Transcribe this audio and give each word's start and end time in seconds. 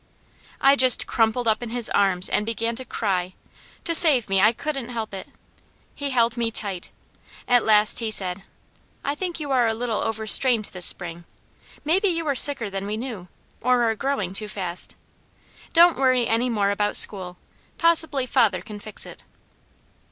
I 0.59 0.75
just 0.75 1.05
crumpled 1.05 1.47
up 1.47 1.61
in 1.61 1.69
his 1.69 1.87
arms 1.91 2.27
and 2.27 2.43
began 2.43 2.75
to 2.77 2.85
cry; 2.85 3.35
to 3.83 3.93
save 3.93 4.29
me 4.29 4.41
I 4.41 4.51
couldn't 4.51 4.89
help 4.89 5.13
it. 5.13 5.27
He 5.93 6.09
held 6.09 6.37
me 6.37 6.49
tight. 6.49 6.89
At 7.47 7.63
last 7.63 7.99
he 7.99 8.09
said: 8.09 8.41
"I 9.05 9.13
think 9.13 9.39
you 9.39 9.51
are 9.51 9.67
a 9.67 9.75
little 9.75 10.01
overstrained 10.01 10.65
this 10.65 10.87
spring. 10.87 11.25
Maybe 11.85 12.07
you 12.07 12.25
were 12.25 12.35
sicker 12.35 12.67
than 12.67 12.87
we 12.87 12.97
knew, 12.97 13.27
or 13.61 13.83
are 13.83 13.95
growing 13.95 14.33
too 14.33 14.47
fast. 14.47 14.95
Don't 15.71 15.99
worry 15.99 16.25
any 16.27 16.49
more 16.49 16.71
about 16.71 16.95
school. 16.95 17.37
Possibly 17.77 18.25
father 18.25 18.63
can 18.63 18.79
fix 18.79 19.05
it." 19.05 19.23